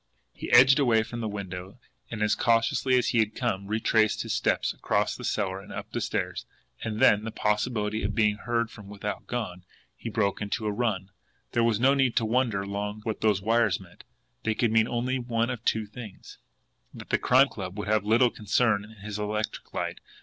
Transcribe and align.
He 0.33 0.51
edged 0.51 0.79
away 0.79 1.03
from 1.03 1.19
the 1.21 1.27
window, 1.27 1.77
and, 2.09 2.23
as 2.23 2.33
cautiously 2.33 2.97
as 2.97 3.09
he 3.09 3.19
had 3.19 3.35
come, 3.35 3.67
retraced 3.67 4.23
his 4.23 4.33
steps 4.33 4.73
across 4.73 5.15
the 5.15 5.23
cellar 5.23 5.59
and 5.61 5.71
up 5.71 5.91
the 5.91 6.01
stairs 6.01 6.47
and 6.83 6.99
then, 6.99 7.23
the 7.23 7.29
possibility 7.29 8.01
of 8.01 8.15
being 8.15 8.37
heard 8.37 8.71
from 8.71 8.89
without 8.89 9.27
gone, 9.27 9.63
he 9.95 10.09
broke 10.09 10.41
into 10.41 10.65
a 10.65 10.71
run. 10.71 11.11
There 11.51 11.63
was 11.63 11.79
no 11.79 11.93
need 11.93 12.15
to 12.15 12.25
wonder 12.25 12.65
long 12.65 13.01
what 13.03 13.21
those 13.21 13.43
wires 13.43 13.79
meant. 13.79 14.03
They 14.41 14.55
could 14.55 14.71
mean 14.71 14.87
only 14.87 15.19
one 15.19 15.51
of 15.51 15.63
two 15.63 15.85
things 15.85 16.39
and 16.93 17.01
the 17.01 17.19
Crime 17.19 17.49
Club 17.49 17.77
would 17.77 17.87
have 17.87 18.03
little 18.03 18.31
concern 18.31 18.83
in 18.83 19.03
his 19.05 19.19
electric 19.19 19.71
light! 19.71 19.99